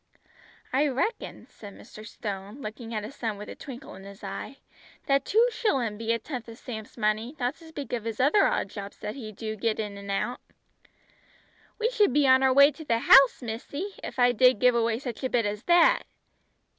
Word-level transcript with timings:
"I 0.73 0.87
reckon," 0.87 1.45
said 1.47 1.75
Mr. 1.77 2.03
Stone 2.03 2.59
looking 2.59 2.91
at 2.91 3.03
his 3.03 3.13
son 3.15 3.37
with 3.37 3.49
a 3.49 3.55
twinkle 3.55 3.93
in 3.93 4.03
his 4.03 4.23
eye, 4.23 4.57
"that 5.05 5.25
two 5.25 5.47
shillin' 5.51 5.95
be 5.99 6.11
a 6.11 6.17
tenth 6.17 6.49
o' 6.49 6.55
Sam's 6.55 6.97
money, 6.97 7.35
not 7.39 7.53
to 7.57 7.65
speak 7.67 7.93
of 7.93 8.03
his 8.05 8.19
other 8.19 8.47
odd 8.47 8.67
jobs 8.69 8.97
that 8.97 9.13
he 9.13 9.31
do 9.31 9.55
get 9.55 9.79
in 9.79 9.99
an' 9.99 10.09
out." 10.09 10.39
"We 11.77 11.91
should 11.91 12.13
be 12.13 12.27
on 12.27 12.41
the 12.41 12.51
way 12.51 12.71
to 12.71 12.83
the 12.83 12.97
House, 12.97 13.43
missy, 13.43 13.89
if 14.03 14.17
I 14.17 14.31
did 14.31 14.57
give 14.57 14.73
away 14.73 14.97
such 14.97 15.23
a 15.23 15.29
bit 15.29 15.45
as 15.45 15.65
that!" 15.65 16.01